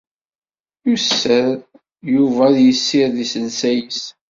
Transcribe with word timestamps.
Yuser 0.87 1.47
Yuba 2.13 2.41
ad 2.49 2.57
yessired 2.61 3.15
iselsa-is. 3.25 4.01